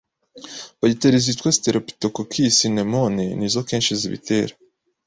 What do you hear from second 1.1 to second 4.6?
zitwa sitereputokokus nemone nizo kenshi zibitera